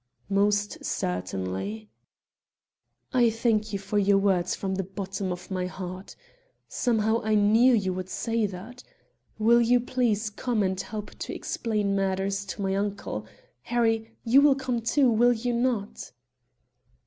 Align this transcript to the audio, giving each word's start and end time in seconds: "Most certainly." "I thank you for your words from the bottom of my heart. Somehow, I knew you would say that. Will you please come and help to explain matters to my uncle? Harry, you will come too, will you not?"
"Most 0.31 0.83
certainly." 0.83 1.87
"I 3.13 3.29
thank 3.29 3.71
you 3.71 3.77
for 3.77 3.99
your 3.99 4.17
words 4.17 4.55
from 4.55 4.73
the 4.73 4.83
bottom 4.83 5.31
of 5.31 5.51
my 5.51 5.67
heart. 5.67 6.15
Somehow, 6.67 7.21
I 7.23 7.35
knew 7.35 7.75
you 7.75 7.93
would 7.93 8.09
say 8.09 8.47
that. 8.47 8.83
Will 9.37 9.61
you 9.61 9.79
please 9.79 10.31
come 10.31 10.63
and 10.63 10.81
help 10.81 11.11
to 11.19 11.35
explain 11.35 11.95
matters 11.95 12.45
to 12.45 12.63
my 12.63 12.73
uncle? 12.73 13.27
Harry, 13.61 14.17
you 14.23 14.41
will 14.41 14.55
come 14.55 14.81
too, 14.81 15.11
will 15.11 15.33
you 15.33 15.53
not?" 15.53 16.11